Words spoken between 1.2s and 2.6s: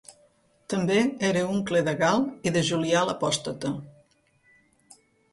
era oncle de Gal i